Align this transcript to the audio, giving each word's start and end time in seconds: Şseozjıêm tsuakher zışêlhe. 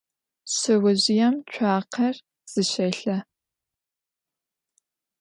Şseozjıêm 0.53 1.35
tsuakher 1.49 2.15
zışêlhe. 2.51 3.17